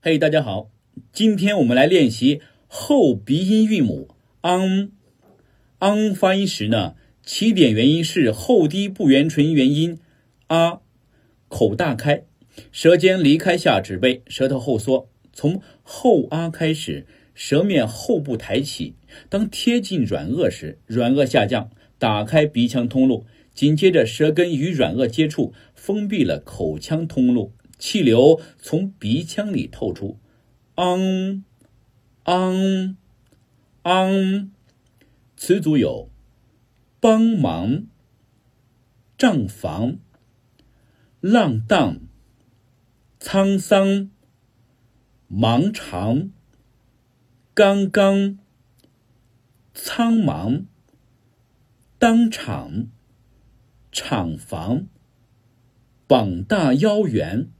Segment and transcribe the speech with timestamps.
[0.00, 0.70] 嘿，大家好，
[1.12, 4.06] 今天我们来练习后鼻音韵母
[4.42, 4.90] ang。
[5.80, 9.98] ang 发音时呢，起点元音是后低不圆唇元音
[10.46, 10.78] a，
[11.48, 12.22] 口大开，
[12.70, 17.04] 舌尖离开下齿背，舌头后缩，从后 a 开始，
[17.34, 18.94] 舌面后部抬起，
[19.28, 27.52] 当贴近软腭时，软腭下降，打开鼻腔通路，紧接着舌根与软腭接触，封闭了口腔通路。
[27.78, 30.18] 气流从鼻腔里透出，
[30.74, 31.44] 昂，
[32.24, 32.96] 昂，
[33.82, 34.50] 昂，
[35.36, 36.10] 词组有：
[36.98, 37.86] 帮忙、
[39.16, 39.98] 账房、
[41.20, 42.00] 浪荡、
[43.20, 44.10] 沧桑、
[45.28, 46.30] 忙长、
[47.54, 48.38] 刚刚、
[49.72, 50.64] 苍茫、
[51.98, 52.88] 当场、
[53.92, 54.88] 厂房、
[56.08, 57.50] 膀大腰圆。